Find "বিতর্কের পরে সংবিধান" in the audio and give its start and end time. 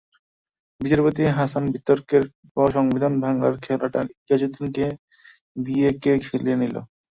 1.73-3.13